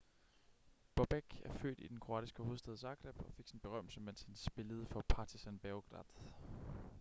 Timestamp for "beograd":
5.59-6.03